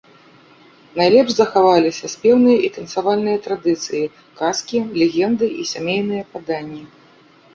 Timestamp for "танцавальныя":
2.77-3.37